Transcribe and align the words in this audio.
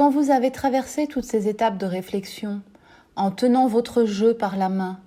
Quand 0.00 0.08
vous 0.08 0.30
avez 0.30 0.50
traversé 0.50 1.06
toutes 1.06 1.26
ces 1.26 1.46
étapes 1.46 1.76
de 1.76 1.84
réflexion, 1.84 2.62
en 3.16 3.30
tenant 3.30 3.66
votre 3.66 4.06
jeu 4.06 4.32
par 4.32 4.56
la 4.56 4.70
main, 4.70 4.98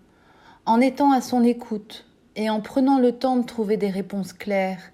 en 0.68 0.80
étant 0.80 1.12
à 1.12 1.20
son 1.20 1.44
écoute 1.44 2.06
et 2.36 2.52
en 2.52 2.62
prenant 2.62 3.00
le 3.00 3.12
temps 3.12 3.38
de 3.38 3.44
trouver 3.44 3.76
des 3.76 3.90
réponses 3.90 4.34
claires 4.34 4.92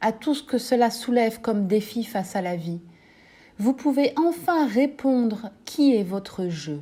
à 0.00 0.10
tout 0.10 0.34
ce 0.34 0.42
que 0.42 0.56
cela 0.56 0.90
soulève 0.90 1.42
comme 1.42 1.66
défi 1.66 2.02
face 2.02 2.34
à 2.34 2.40
la 2.40 2.56
vie, 2.56 2.80
vous 3.58 3.74
pouvez 3.74 4.14
enfin 4.16 4.66
répondre 4.66 5.50
qui 5.66 5.96
est 5.96 6.02
votre 6.02 6.48
jeu. 6.48 6.80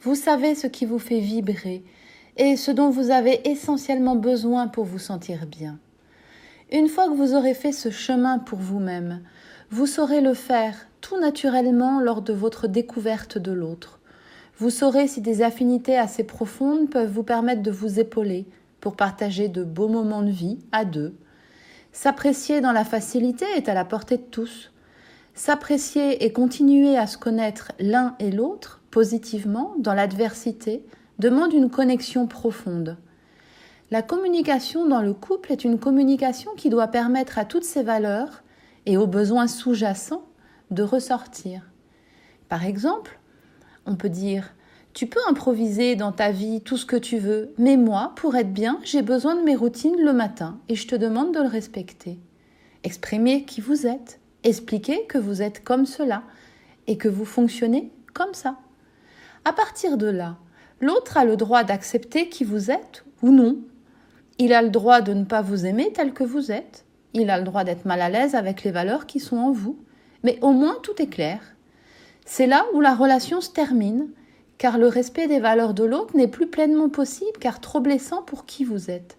Vous 0.00 0.14
savez 0.14 0.54
ce 0.54 0.68
qui 0.68 0.86
vous 0.86 0.98
fait 0.98 1.20
vibrer 1.20 1.84
et 2.38 2.56
ce 2.56 2.70
dont 2.70 2.88
vous 2.88 3.10
avez 3.10 3.46
essentiellement 3.50 4.16
besoin 4.16 4.66
pour 4.66 4.86
vous 4.86 4.98
sentir 4.98 5.44
bien. 5.44 5.78
Une 6.74 6.88
fois 6.88 7.06
que 7.06 7.14
vous 7.14 7.34
aurez 7.34 7.52
fait 7.52 7.70
ce 7.70 7.90
chemin 7.90 8.38
pour 8.38 8.58
vous-même, 8.58 9.20
vous 9.70 9.86
saurez 9.86 10.22
le 10.22 10.32
faire 10.32 10.74
tout 11.02 11.20
naturellement 11.20 12.00
lors 12.00 12.22
de 12.22 12.32
votre 12.32 12.66
découverte 12.66 13.36
de 13.36 13.52
l'autre. 13.52 14.00
Vous 14.56 14.70
saurez 14.70 15.06
si 15.06 15.20
des 15.20 15.42
affinités 15.42 15.98
assez 15.98 16.24
profondes 16.24 16.88
peuvent 16.88 17.12
vous 17.12 17.24
permettre 17.24 17.60
de 17.60 17.70
vous 17.70 18.00
épauler 18.00 18.46
pour 18.80 18.96
partager 18.96 19.48
de 19.48 19.64
beaux 19.64 19.88
moments 19.88 20.22
de 20.22 20.30
vie 20.30 20.60
à 20.72 20.86
deux. 20.86 21.14
S'apprécier 21.92 22.62
dans 22.62 22.72
la 22.72 22.86
facilité 22.86 23.44
est 23.54 23.68
à 23.68 23.74
la 23.74 23.84
portée 23.84 24.16
de 24.16 24.22
tous. 24.22 24.72
S'apprécier 25.34 26.24
et 26.24 26.32
continuer 26.32 26.96
à 26.96 27.06
se 27.06 27.18
connaître 27.18 27.72
l'un 27.80 28.16
et 28.18 28.30
l'autre 28.30 28.80
positivement 28.90 29.74
dans 29.76 29.92
l'adversité 29.92 30.86
demande 31.18 31.52
une 31.52 31.68
connexion 31.68 32.26
profonde. 32.26 32.96
La 33.92 34.00
communication 34.00 34.88
dans 34.88 35.02
le 35.02 35.12
couple 35.12 35.52
est 35.52 35.64
une 35.64 35.78
communication 35.78 36.52
qui 36.56 36.70
doit 36.70 36.88
permettre 36.88 37.38
à 37.38 37.44
toutes 37.44 37.62
ces 37.62 37.82
valeurs 37.82 38.42
et 38.86 38.96
aux 38.96 39.06
besoins 39.06 39.46
sous-jacents 39.46 40.24
de 40.70 40.82
ressortir. 40.82 41.70
Par 42.48 42.64
exemple, 42.64 43.20
on 43.84 43.94
peut 43.94 44.08
dire 44.08 44.54
Tu 44.94 45.06
peux 45.08 45.20
improviser 45.28 45.94
dans 45.94 46.10
ta 46.10 46.30
vie 46.30 46.62
tout 46.62 46.78
ce 46.78 46.86
que 46.86 46.96
tu 46.96 47.18
veux, 47.18 47.52
mais 47.58 47.76
moi, 47.76 48.14
pour 48.16 48.34
être 48.34 48.54
bien, 48.54 48.80
j'ai 48.82 49.02
besoin 49.02 49.34
de 49.34 49.42
mes 49.42 49.56
routines 49.56 50.00
le 50.00 50.14
matin 50.14 50.58
et 50.70 50.74
je 50.74 50.88
te 50.88 50.96
demande 50.96 51.34
de 51.34 51.40
le 51.40 51.48
respecter. 51.48 52.18
Exprimez 52.84 53.44
qui 53.44 53.60
vous 53.60 53.86
êtes, 53.86 54.20
expliquez 54.42 55.04
que 55.04 55.18
vous 55.18 55.42
êtes 55.42 55.62
comme 55.64 55.84
cela 55.84 56.22
et 56.86 56.96
que 56.96 57.08
vous 57.08 57.26
fonctionnez 57.26 57.92
comme 58.14 58.32
ça. 58.32 58.56
À 59.44 59.52
partir 59.52 59.98
de 59.98 60.06
là, 60.06 60.38
L'autre 60.82 61.16
a 61.16 61.24
le 61.24 61.36
droit 61.36 61.62
d'accepter 61.62 62.28
qui 62.28 62.42
vous 62.42 62.72
êtes 62.72 63.04
ou 63.22 63.30
non. 63.30 63.58
Il 64.38 64.52
a 64.52 64.62
le 64.62 64.70
droit 64.70 65.00
de 65.00 65.12
ne 65.12 65.24
pas 65.24 65.42
vous 65.42 65.66
aimer 65.66 65.92
tel 65.92 66.12
que 66.12 66.24
vous 66.24 66.50
êtes. 66.50 66.84
Il 67.14 67.30
a 67.30 67.38
le 67.38 67.44
droit 67.44 67.64
d'être 67.64 67.84
mal 67.84 68.00
à 68.00 68.08
l'aise 68.08 68.34
avec 68.34 68.64
les 68.64 68.70
valeurs 68.70 69.06
qui 69.06 69.20
sont 69.20 69.36
en 69.36 69.52
vous. 69.52 69.78
Mais 70.22 70.38
au 70.40 70.52
moins 70.52 70.76
tout 70.82 71.00
est 71.00 71.08
clair. 71.08 71.40
C'est 72.24 72.46
là 72.46 72.64
où 72.72 72.80
la 72.80 72.94
relation 72.94 73.40
se 73.40 73.50
termine, 73.50 74.08
car 74.58 74.78
le 74.78 74.86
respect 74.86 75.26
des 75.26 75.40
valeurs 75.40 75.74
de 75.74 75.84
l'autre 75.84 76.16
n'est 76.16 76.28
plus 76.28 76.46
pleinement 76.46 76.88
possible, 76.88 77.38
car 77.40 77.60
trop 77.60 77.80
blessant 77.80 78.22
pour 78.22 78.46
qui 78.46 78.64
vous 78.64 78.90
êtes. 78.90 79.18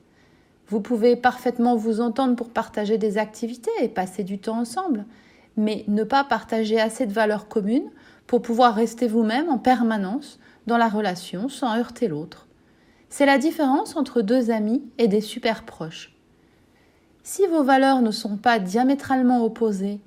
Vous 0.67 0.79
pouvez 0.79 1.15
parfaitement 1.15 1.75
vous 1.75 2.01
entendre 2.01 2.35
pour 2.35 2.49
partager 2.49 2.97
des 2.97 3.17
activités 3.17 3.71
et 3.81 3.89
passer 3.89 4.23
du 4.23 4.39
temps 4.39 4.59
ensemble, 4.59 5.05
mais 5.57 5.83
ne 5.87 6.03
pas 6.03 6.23
partager 6.23 6.79
assez 6.79 7.05
de 7.05 7.13
valeurs 7.13 7.47
communes 7.47 7.91
pour 8.25 8.41
pouvoir 8.41 8.73
rester 8.73 9.07
vous-même 9.07 9.49
en 9.49 9.57
permanence 9.57 10.39
dans 10.65 10.77
la 10.77 10.87
relation 10.87 11.49
sans 11.49 11.77
heurter 11.77 12.07
l'autre. 12.07 12.47
C'est 13.15 13.27
la 13.27 13.37
différence 13.37 13.95
entre 13.95 14.23
deux 14.23 14.49
amis 14.49 14.81
et 14.97 15.07
des 15.07 15.21
super 15.21 15.65
proches. 15.65 16.17
Si 17.21 17.45
vos 17.45 17.61
valeurs 17.61 18.01
ne 18.01 18.09
sont 18.09 18.37
pas 18.37 18.57
diamétralement 18.57 19.45
opposées 19.45 20.01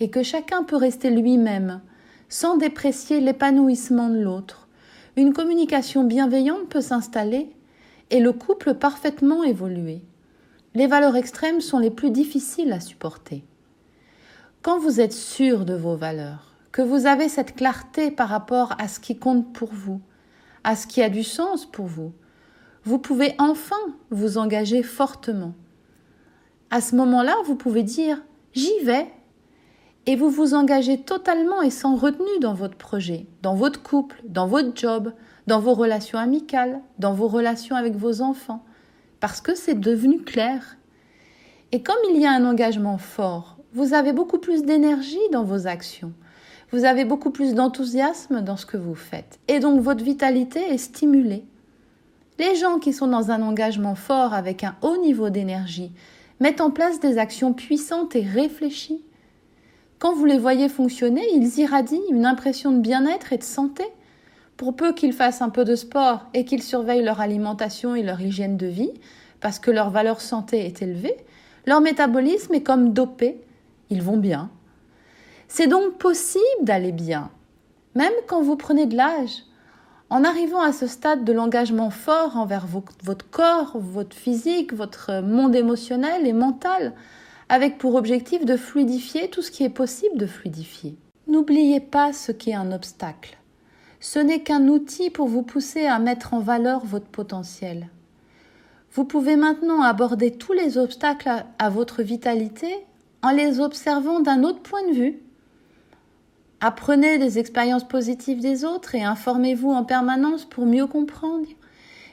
et 0.00 0.10
que 0.10 0.22
chacun 0.22 0.62
peut 0.62 0.76
rester 0.76 1.08
lui-même 1.08 1.80
sans 2.28 2.58
déprécier 2.58 3.20
l'épanouissement 3.20 4.10
de 4.10 4.18
l'autre, 4.18 4.68
une 5.16 5.32
communication 5.32 6.04
bienveillante 6.04 6.68
peut 6.68 6.82
s'installer 6.82 7.56
et 8.10 8.20
le 8.20 8.34
couple 8.34 8.74
parfaitement 8.74 9.42
évoluer. 9.44 10.02
Les 10.74 10.86
valeurs 10.86 11.16
extrêmes 11.16 11.62
sont 11.62 11.78
les 11.78 11.90
plus 11.90 12.10
difficiles 12.10 12.74
à 12.74 12.80
supporter. 12.80 13.46
Quand 14.60 14.78
vous 14.78 15.00
êtes 15.00 15.14
sûr 15.14 15.64
de 15.64 15.74
vos 15.74 15.96
valeurs, 15.96 16.52
que 16.70 16.82
vous 16.82 17.06
avez 17.06 17.30
cette 17.30 17.56
clarté 17.56 18.10
par 18.10 18.28
rapport 18.28 18.74
à 18.78 18.88
ce 18.88 19.00
qui 19.00 19.16
compte 19.16 19.54
pour 19.54 19.72
vous, 19.72 20.02
à 20.64 20.76
ce 20.76 20.86
qui 20.86 21.00
a 21.00 21.08
du 21.08 21.24
sens 21.24 21.64
pour 21.64 21.86
vous, 21.86 22.12
vous 22.84 22.98
pouvez 22.98 23.34
enfin 23.38 23.76
vous 24.10 24.38
engager 24.38 24.82
fortement. 24.82 25.54
À 26.70 26.80
ce 26.80 26.96
moment-là, 26.96 27.34
vous 27.44 27.54
pouvez 27.54 27.82
dire 27.82 28.22
j'y 28.54 28.78
vais 28.82 29.06
et 30.06 30.16
vous 30.16 30.30
vous 30.30 30.54
engagez 30.54 30.98
totalement 31.00 31.62
et 31.62 31.70
sans 31.70 31.96
retenue 31.96 32.38
dans 32.40 32.54
votre 32.54 32.76
projet, 32.76 33.26
dans 33.42 33.54
votre 33.54 33.82
couple, 33.82 34.22
dans 34.28 34.46
votre 34.46 34.76
job, 34.76 35.12
dans 35.46 35.60
vos 35.60 35.74
relations 35.74 36.18
amicales, 36.18 36.80
dans 36.98 37.12
vos 37.12 37.28
relations 37.28 37.76
avec 37.76 37.94
vos 37.94 38.20
enfants, 38.20 38.64
parce 39.20 39.40
que 39.40 39.54
c'est 39.54 39.78
devenu 39.78 40.22
clair. 40.22 40.76
Et 41.70 41.82
comme 41.82 41.96
il 42.10 42.20
y 42.20 42.26
a 42.26 42.32
un 42.32 42.44
engagement 42.44 42.98
fort, 42.98 43.58
vous 43.74 43.94
avez 43.94 44.12
beaucoup 44.12 44.38
plus 44.38 44.64
d'énergie 44.64 45.18
dans 45.30 45.44
vos 45.44 45.66
actions 45.66 46.12
vous 46.72 46.86
avez 46.86 47.04
beaucoup 47.04 47.30
plus 47.30 47.54
d'enthousiasme 47.54 48.40
dans 48.40 48.56
ce 48.56 48.64
que 48.64 48.78
vous 48.78 48.94
faites. 48.94 49.38
Et 49.46 49.60
donc 49.60 49.80
votre 49.82 50.02
vitalité 50.02 50.60
est 50.60 50.78
stimulée. 50.78 51.44
Les 52.38 52.56
gens 52.56 52.78
qui 52.78 52.92
sont 52.92 53.06
dans 53.06 53.30
un 53.30 53.42
engagement 53.42 53.94
fort 53.94 54.34
avec 54.34 54.64
un 54.64 54.76
haut 54.82 54.96
niveau 54.96 55.30
d'énergie 55.30 55.92
mettent 56.40 56.60
en 56.60 56.70
place 56.70 57.00
des 57.00 57.18
actions 57.18 57.52
puissantes 57.52 58.16
et 58.16 58.22
réfléchies. 58.22 59.04
Quand 59.98 60.14
vous 60.14 60.24
les 60.24 60.38
voyez 60.38 60.68
fonctionner, 60.68 61.22
ils 61.34 61.58
irradient 61.58 62.02
une 62.10 62.26
impression 62.26 62.72
de 62.72 62.80
bien-être 62.80 63.32
et 63.32 63.38
de 63.38 63.44
santé. 63.44 63.84
Pour 64.56 64.74
peu 64.74 64.92
qu'ils 64.92 65.12
fassent 65.12 65.42
un 65.42 65.50
peu 65.50 65.64
de 65.64 65.76
sport 65.76 66.26
et 66.34 66.44
qu'ils 66.44 66.62
surveillent 66.62 67.04
leur 67.04 67.20
alimentation 67.20 67.94
et 67.94 68.02
leur 68.02 68.20
hygiène 68.20 68.56
de 68.56 68.66
vie, 68.66 68.92
parce 69.40 69.58
que 69.58 69.70
leur 69.70 69.90
valeur 69.90 70.20
santé 70.20 70.66
est 70.66 70.82
élevée, 70.82 71.16
leur 71.66 71.80
métabolisme 71.80 72.54
est 72.54 72.62
comme 72.62 72.92
dopé. 72.92 73.40
Ils 73.90 74.02
vont 74.02 74.16
bien, 74.16 74.50
c'est 75.48 75.66
donc 75.66 75.98
possible 75.98 76.44
d'aller 76.62 76.92
bien, 76.92 77.30
même 77.94 78.12
quand 78.26 78.40
vous 78.40 78.56
prenez 78.56 78.86
de 78.86 78.96
l'âge. 78.96 79.42
En 80.12 80.24
arrivant 80.24 80.60
à 80.60 80.72
ce 80.72 80.86
stade 80.86 81.24
de 81.24 81.32
l'engagement 81.32 81.88
fort 81.88 82.36
envers 82.36 82.66
votre 82.66 83.30
corps, 83.30 83.78
votre 83.78 84.14
physique, 84.14 84.74
votre 84.74 85.22
monde 85.22 85.56
émotionnel 85.56 86.26
et 86.26 86.34
mental, 86.34 86.92
avec 87.48 87.78
pour 87.78 87.94
objectif 87.94 88.44
de 88.44 88.58
fluidifier 88.58 89.30
tout 89.30 89.40
ce 89.40 89.50
qui 89.50 89.64
est 89.64 89.70
possible 89.70 90.18
de 90.18 90.26
fluidifier. 90.26 90.98
N'oubliez 91.28 91.80
pas 91.80 92.12
ce 92.12 92.30
qui 92.30 92.50
est 92.50 92.54
un 92.54 92.72
obstacle. 92.72 93.38
Ce 94.00 94.18
n'est 94.18 94.42
qu'un 94.42 94.68
outil 94.68 95.08
pour 95.08 95.28
vous 95.28 95.44
pousser 95.44 95.86
à 95.86 95.98
mettre 95.98 96.34
en 96.34 96.40
valeur 96.40 96.84
votre 96.84 97.08
potentiel. 97.08 97.88
Vous 98.92 99.06
pouvez 99.06 99.36
maintenant 99.36 99.80
aborder 99.80 100.30
tous 100.30 100.52
les 100.52 100.76
obstacles 100.76 101.42
à, 101.58 101.70
votre 101.70 102.02
vitalité 102.02 102.84
en 103.22 103.30
les 103.30 103.60
observant 103.60 104.20
d'un 104.20 104.42
autre 104.44 104.60
point 104.60 104.86
de 104.88 104.94
vue 104.94 105.22
Apprenez 106.64 107.18
des 107.18 107.40
expériences 107.40 107.88
positives 107.88 108.38
des 108.38 108.64
autres 108.64 108.94
et 108.94 109.02
informez-vous 109.02 109.72
en 109.72 109.82
permanence 109.82 110.44
pour 110.44 110.64
mieux 110.64 110.86
comprendre. 110.86 111.48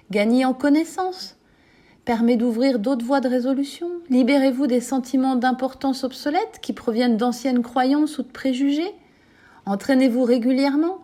Gagnez 0.10 0.44
en 0.44 0.56
connaissances. 0.56 1.38
Permet 2.04 2.36
d'ouvrir 2.36 2.80
d'autres 2.80 3.06
voies 3.06 3.22
de 3.22 3.30
résolution. 3.30 3.92
Libérez-vous 4.10 4.66
des 4.66 4.82
sentiments 4.82 5.36
d'importance 5.36 6.04
obsolètes 6.04 6.58
qui 6.64 6.74
proviennent 6.74 7.16
d'anciennes 7.16 7.62
croyances 7.62 8.18
ou 8.18 8.24
de 8.24 8.28
préjugés. 8.28 8.92
Entraînez-vous 9.68 10.24
régulièrement 10.24 10.98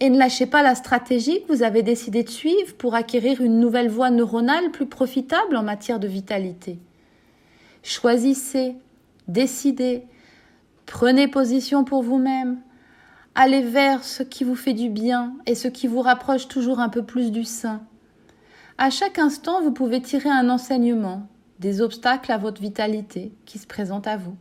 et 0.00 0.10
ne 0.10 0.18
lâchez 0.18 0.44
pas 0.44 0.62
la 0.62 0.74
stratégie 0.74 1.42
que 1.42 1.54
vous 1.54 1.62
avez 1.62 1.82
décidé 1.82 2.22
de 2.22 2.28
suivre 2.28 2.74
pour 2.76 2.94
acquérir 2.94 3.40
une 3.40 3.60
nouvelle 3.60 3.88
voie 3.88 4.10
neuronale 4.10 4.72
plus 4.72 4.84
profitable 4.84 5.56
en 5.56 5.62
matière 5.62 6.00
de 6.00 6.06
vitalité. 6.06 6.78
Choisissez, 7.82 8.76
décidez, 9.26 10.02
prenez 10.84 11.28
position 11.28 11.84
pour 11.84 12.02
vous-même, 12.02 12.58
Allez 13.42 13.62
vers 13.62 14.04
ce 14.04 14.22
qui 14.22 14.44
vous 14.44 14.54
fait 14.54 14.74
du 14.74 14.90
bien 14.90 15.32
et 15.46 15.54
ce 15.54 15.66
qui 15.66 15.86
vous 15.86 16.02
rapproche 16.02 16.46
toujours 16.46 16.78
un 16.78 16.90
peu 16.90 17.02
plus 17.02 17.32
du 17.32 17.44
saint. 17.44 17.80
À 18.76 18.90
chaque 18.90 19.18
instant, 19.18 19.62
vous 19.62 19.72
pouvez 19.72 20.02
tirer 20.02 20.28
un 20.28 20.50
enseignement, 20.50 21.26
des 21.58 21.80
obstacles 21.80 22.32
à 22.32 22.36
votre 22.36 22.60
vitalité 22.60 23.32
qui 23.46 23.58
se 23.58 23.66
présentent 23.66 24.08
à 24.08 24.18
vous. 24.18 24.36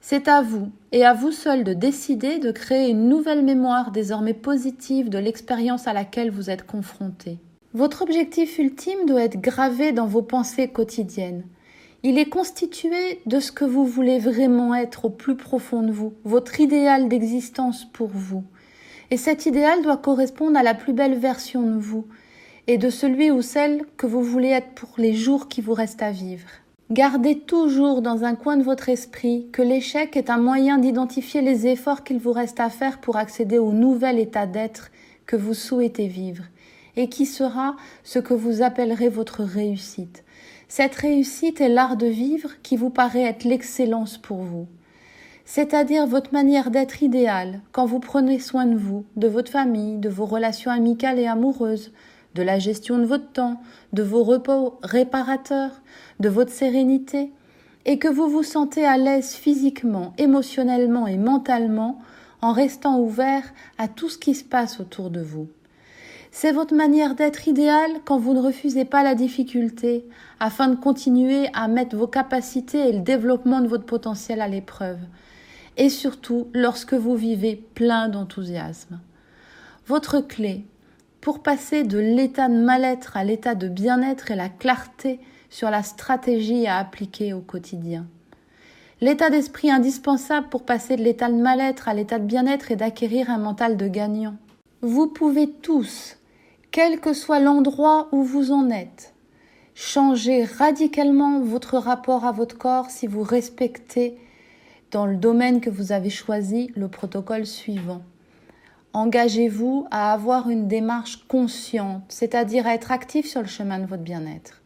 C'est 0.00 0.28
à 0.28 0.42
vous 0.42 0.70
et 0.92 1.04
à 1.04 1.12
vous 1.12 1.32
seul 1.32 1.64
de 1.64 1.74
décider 1.74 2.38
de 2.38 2.52
créer 2.52 2.88
une 2.88 3.08
nouvelle 3.08 3.42
mémoire 3.42 3.90
désormais 3.90 4.32
positive 4.32 5.08
de 5.08 5.18
l'expérience 5.18 5.88
à 5.88 5.92
laquelle 5.92 6.30
vous 6.30 6.50
êtes 6.50 6.68
confronté. 6.68 7.40
Votre 7.72 8.02
objectif 8.02 8.60
ultime 8.60 9.06
doit 9.08 9.24
être 9.24 9.40
gravé 9.40 9.90
dans 9.90 10.06
vos 10.06 10.22
pensées 10.22 10.68
quotidiennes. 10.68 11.42
Il 12.06 12.18
est 12.18 12.28
constitué 12.28 13.22
de 13.24 13.40
ce 13.40 13.50
que 13.50 13.64
vous 13.64 13.86
voulez 13.86 14.18
vraiment 14.18 14.74
être 14.74 15.06
au 15.06 15.08
plus 15.08 15.36
profond 15.36 15.80
de 15.80 15.90
vous, 15.90 16.12
votre 16.24 16.60
idéal 16.60 17.08
d'existence 17.08 17.86
pour 17.86 18.08
vous. 18.08 18.44
Et 19.10 19.16
cet 19.16 19.46
idéal 19.46 19.80
doit 19.80 19.96
correspondre 19.96 20.58
à 20.58 20.62
la 20.62 20.74
plus 20.74 20.92
belle 20.92 21.18
version 21.18 21.62
de 21.62 21.78
vous 21.78 22.06
et 22.66 22.76
de 22.76 22.90
celui 22.90 23.30
ou 23.30 23.40
celle 23.40 23.86
que 23.96 24.06
vous 24.06 24.22
voulez 24.22 24.48
être 24.48 24.74
pour 24.74 24.90
les 24.98 25.14
jours 25.14 25.48
qui 25.48 25.62
vous 25.62 25.72
restent 25.72 26.02
à 26.02 26.10
vivre. 26.10 26.46
Gardez 26.90 27.38
toujours 27.38 28.02
dans 28.02 28.22
un 28.24 28.34
coin 28.34 28.58
de 28.58 28.64
votre 28.64 28.90
esprit 28.90 29.48
que 29.50 29.62
l'échec 29.62 30.14
est 30.14 30.28
un 30.28 30.36
moyen 30.36 30.76
d'identifier 30.76 31.40
les 31.40 31.66
efforts 31.66 32.04
qu'il 32.04 32.18
vous 32.18 32.32
reste 32.32 32.60
à 32.60 32.68
faire 32.68 33.00
pour 33.00 33.16
accéder 33.16 33.56
au 33.56 33.72
nouvel 33.72 34.18
état 34.18 34.44
d'être 34.44 34.90
que 35.24 35.36
vous 35.36 35.54
souhaitez 35.54 36.08
vivre 36.08 36.44
et 36.96 37.08
qui 37.08 37.24
sera 37.24 37.76
ce 38.02 38.18
que 38.18 38.34
vous 38.34 38.60
appellerez 38.60 39.08
votre 39.08 39.42
réussite. 39.42 40.22
Cette 40.76 40.96
réussite 40.96 41.60
est 41.60 41.68
l'art 41.68 41.96
de 41.96 42.08
vivre 42.08 42.50
qui 42.64 42.76
vous 42.76 42.90
paraît 42.90 43.22
être 43.22 43.44
l'excellence 43.44 44.18
pour 44.18 44.38
vous. 44.38 44.66
C'est-à-dire 45.44 46.08
votre 46.08 46.32
manière 46.32 46.72
d'être 46.72 47.00
idéale 47.00 47.60
quand 47.70 47.86
vous 47.86 48.00
prenez 48.00 48.40
soin 48.40 48.66
de 48.66 48.74
vous, 48.74 49.04
de 49.14 49.28
votre 49.28 49.52
famille, 49.52 49.98
de 49.98 50.08
vos 50.08 50.26
relations 50.26 50.72
amicales 50.72 51.20
et 51.20 51.28
amoureuses, 51.28 51.92
de 52.34 52.42
la 52.42 52.58
gestion 52.58 52.98
de 52.98 53.04
votre 53.04 53.30
temps, 53.30 53.62
de 53.92 54.02
vos 54.02 54.24
repos 54.24 54.80
réparateurs, 54.82 55.80
de 56.18 56.28
votre 56.28 56.50
sérénité, 56.50 57.30
et 57.84 58.00
que 58.00 58.08
vous 58.08 58.28
vous 58.28 58.42
sentez 58.42 58.84
à 58.84 58.96
l'aise 58.96 59.32
physiquement, 59.32 60.12
émotionnellement 60.18 61.06
et 61.06 61.18
mentalement 61.18 62.00
en 62.42 62.50
restant 62.50 62.98
ouvert 62.98 63.44
à 63.78 63.86
tout 63.86 64.08
ce 64.08 64.18
qui 64.18 64.34
se 64.34 64.42
passe 64.42 64.80
autour 64.80 65.10
de 65.10 65.20
vous. 65.20 65.46
C'est 66.36 66.50
votre 66.50 66.74
manière 66.74 67.14
d'être 67.14 67.46
idéale 67.46 68.00
quand 68.04 68.18
vous 68.18 68.34
ne 68.34 68.40
refusez 68.40 68.84
pas 68.84 69.04
la 69.04 69.14
difficulté 69.14 70.04
afin 70.40 70.66
de 70.66 70.74
continuer 70.74 71.46
à 71.54 71.68
mettre 71.68 71.94
vos 71.94 72.08
capacités 72.08 72.88
et 72.88 72.92
le 72.92 72.98
développement 72.98 73.60
de 73.60 73.68
votre 73.68 73.86
potentiel 73.86 74.40
à 74.40 74.48
l'épreuve. 74.48 74.98
Et 75.76 75.88
surtout 75.88 76.48
lorsque 76.52 76.94
vous 76.94 77.14
vivez 77.14 77.54
plein 77.76 78.08
d'enthousiasme. 78.08 78.98
Votre 79.86 80.18
clé 80.18 80.64
pour 81.20 81.40
passer 81.40 81.84
de 81.84 81.98
l'état 81.98 82.48
de 82.48 82.58
mal-être 82.58 83.16
à 83.16 83.22
l'état 83.22 83.54
de 83.54 83.68
bien-être 83.68 84.32
est 84.32 84.36
la 84.36 84.48
clarté 84.48 85.20
sur 85.50 85.70
la 85.70 85.84
stratégie 85.84 86.66
à 86.66 86.78
appliquer 86.78 87.32
au 87.32 87.42
quotidien. 87.42 88.06
L'état 89.00 89.30
d'esprit 89.30 89.70
indispensable 89.70 90.48
pour 90.48 90.64
passer 90.64 90.96
de 90.96 91.04
l'état 91.04 91.30
de 91.30 91.40
mal-être 91.40 91.88
à 91.88 91.94
l'état 91.94 92.18
de 92.18 92.26
bien-être 92.26 92.72
est 92.72 92.76
d'acquérir 92.76 93.30
un 93.30 93.38
mental 93.38 93.76
de 93.76 93.86
gagnant. 93.86 94.34
Vous 94.82 95.06
pouvez 95.06 95.48
tous 95.48 96.18
quel 96.74 96.98
que 96.98 97.12
soit 97.12 97.38
l'endroit 97.38 98.08
où 98.10 98.24
vous 98.24 98.50
en 98.50 98.68
êtes. 98.68 99.14
Changez 99.76 100.42
radicalement 100.42 101.38
votre 101.38 101.78
rapport 101.78 102.24
à 102.24 102.32
votre 102.32 102.58
corps 102.58 102.90
si 102.90 103.06
vous 103.06 103.22
respectez 103.22 104.18
dans 104.90 105.06
le 105.06 105.14
domaine 105.14 105.60
que 105.60 105.70
vous 105.70 105.92
avez 105.92 106.10
choisi 106.10 106.72
le 106.74 106.88
protocole 106.88 107.46
suivant. 107.46 108.02
Engagez-vous 108.92 109.86
à 109.92 110.12
avoir 110.12 110.50
une 110.50 110.66
démarche 110.66 111.24
consciente, 111.28 112.02
c'est-à-dire 112.08 112.66
à 112.66 112.74
être 112.74 112.90
actif 112.90 113.24
sur 113.24 113.40
le 113.42 113.46
chemin 113.46 113.78
de 113.78 113.86
votre 113.86 114.02
bien-être. 114.02 114.60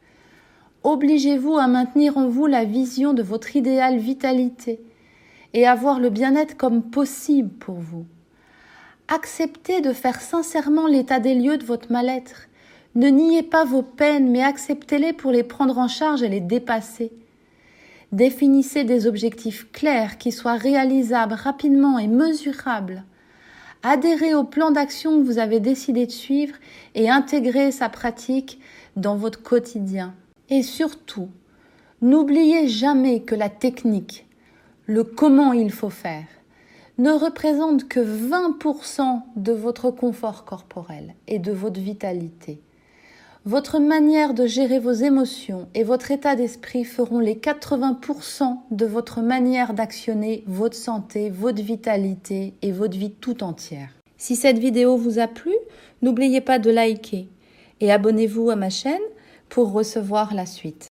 Obligez-vous 0.85 1.59
à 1.59 1.67
maintenir 1.67 2.17
en 2.17 2.27
vous 2.27 2.47
la 2.47 2.65
vision 2.65 3.13
de 3.13 3.23
votre 3.23 3.55
idéal 3.55 3.99
vitalité 3.99 4.81
et 5.53 5.67
à 5.67 5.75
voir 5.75 6.01
le 6.01 6.09
bien-être 6.09 6.57
comme 6.57 6.85
possible 6.85 7.51
pour 7.51 7.75
vous. 7.75 8.07
Acceptez 9.11 9.81
de 9.81 9.95
faire 9.95 10.21
sincèrement 10.21 10.87
l'état 10.87 11.19
des 11.19 11.35
lieux 11.35 11.57
de 11.57 11.65
votre 11.65 11.91
mal-être. 11.91 12.49
Ne 12.95 13.09
niez 13.09 13.43
pas 13.43 13.65
vos 13.65 13.83
peines, 13.83 14.31
mais 14.31 14.43
acceptez-les 14.43 15.15
pour 15.15 15.31
les 15.31 15.43
prendre 15.43 15.79
en 15.79 15.89
charge 15.89 16.23
et 16.23 16.29
les 16.29 16.41
dépasser. 16.41 17.11
Définissez 18.13 18.85
des 18.85 19.07
objectifs 19.07 19.71
clairs 19.73 20.19
qui 20.19 20.31
soient 20.31 20.57
réalisables 20.57 21.33
rapidement 21.33 21.99
et 21.99 22.07
mesurables. 22.07 23.05
Adhérez 23.83 24.35
au 24.35 24.45
plan 24.45 24.73
d'action 24.73 25.19
que 25.19 25.25
vous 25.25 25.39
avez 25.39 25.61
décidé 25.61 26.05
de 26.05 26.11
suivre 26.11 26.57
et 26.95 27.09
intégrez 27.09 27.71
sa 27.71 27.89
pratique 27.89 28.61
dans 28.97 29.17
votre 29.17 29.43
quotidien. 29.43 30.15
Et 30.51 30.63
surtout, 30.63 31.29
n'oubliez 32.03 32.69
jamais 32.69 33.21
que 33.21 33.35
la 33.35 33.49
technique, 33.49 34.27
le 34.87 35.05
comment 35.05 35.53
il 35.53 35.71
faut 35.71 35.91
faire, 35.91 36.27
ne 36.99 37.13
représente 37.13 37.89
que 37.89 38.01
20% 38.01 39.23
de 39.37 39.53
votre 39.53 39.91
confort 39.91 40.45
corporel 40.45 41.15
et 41.29 41.39
de 41.39 41.53
votre 41.53 41.81
vitalité. 41.81 42.61
Votre 43.45 43.79
manière 43.79 44.35
de 44.35 44.47
gérer 44.47 44.81
vos 44.81 44.93
émotions 44.93 45.69
et 45.75 45.85
votre 45.85 46.11
état 46.11 46.35
d'esprit 46.35 46.85
feront 46.85 47.21
les 47.21 47.37
80% 47.37 48.57
de 48.73 48.85
votre 48.85 49.21
manière 49.21 49.75
d'actionner 49.75 50.43
votre 50.47 50.77
santé, 50.77 51.31
votre 51.31 51.63
vitalité 51.63 52.55
et 52.63 52.73
votre 52.73 52.99
vie 52.99 53.13
tout 53.13 53.45
entière. 53.45 53.91
Si 54.17 54.35
cette 54.35 54.59
vidéo 54.59 54.97
vous 54.97 55.21
a 55.21 55.29
plu, 55.29 55.55
n'oubliez 56.03 56.41
pas 56.41 56.59
de 56.59 56.71
liker 56.71 57.29
et 57.81 57.93
abonnez-vous 57.93 58.51
à 58.51 58.57
ma 58.57 58.71
chaîne 58.71 58.99
pour 59.49 59.73
recevoir 59.73 60.35
la 60.35 60.45
suite. 60.45 60.88